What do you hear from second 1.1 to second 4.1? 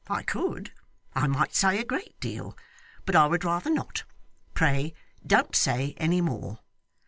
I might say a great deal. But I would rather not.